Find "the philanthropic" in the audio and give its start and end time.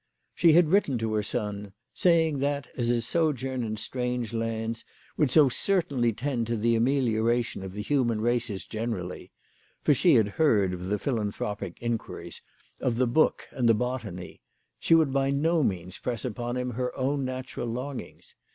10.87-11.77